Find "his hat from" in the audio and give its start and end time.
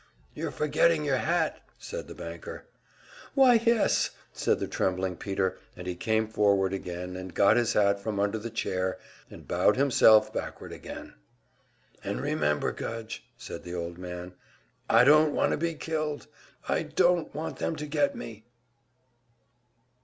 7.55-8.19